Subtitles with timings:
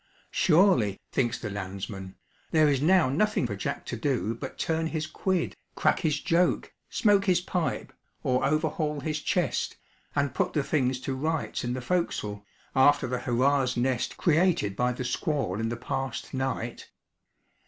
[0.31, 2.15] Surely, thinks the landsman,
[2.49, 6.73] there is now nothing for Jack to do but turn his quid, crack his joke,
[6.89, 7.93] smoke his pipe,
[8.23, 9.77] or overhaul his chest,
[10.15, 12.43] and put the things to rights in the forecastle,
[12.75, 16.89] after the 'hurrah's nest' created by the squall in the past night?